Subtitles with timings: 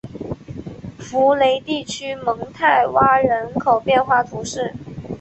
[0.97, 4.73] 福雷地区蒙泰圭人口变化图示